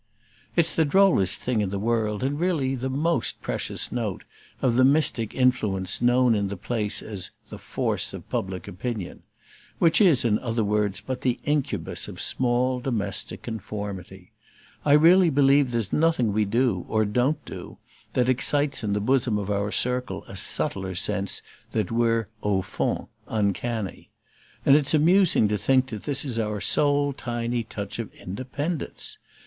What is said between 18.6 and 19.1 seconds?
in the